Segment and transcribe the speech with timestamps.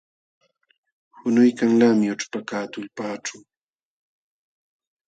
[1.17, 3.37] Qunuykanlaqmi ućhpakaq tullpaaćhu.